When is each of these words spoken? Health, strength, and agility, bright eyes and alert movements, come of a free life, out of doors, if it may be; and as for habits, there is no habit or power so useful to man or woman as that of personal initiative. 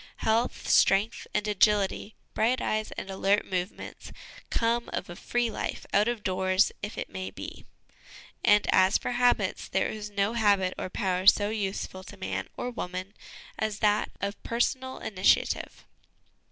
Health, 0.17 0.67
strength, 0.67 1.27
and 1.31 1.47
agility, 1.47 2.15
bright 2.33 2.59
eyes 2.59 2.89
and 2.93 3.07
alert 3.11 3.45
movements, 3.45 4.11
come 4.49 4.89
of 4.91 5.11
a 5.11 5.15
free 5.15 5.51
life, 5.51 5.85
out 5.93 6.07
of 6.07 6.23
doors, 6.23 6.71
if 6.81 6.97
it 6.97 7.07
may 7.11 7.29
be; 7.29 7.65
and 8.43 8.65
as 8.73 8.97
for 8.97 9.11
habits, 9.11 9.67
there 9.67 9.89
is 9.89 10.09
no 10.09 10.33
habit 10.33 10.73
or 10.75 10.89
power 10.89 11.27
so 11.27 11.49
useful 11.51 12.03
to 12.05 12.17
man 12.17 12.47
or 12.57 12.71
woman 12.71 13.13
as 13.59 13.77
that 13.77 14.09
of 14.19 14.41
personal 14.41 14.97
initiative. 14.97 15.85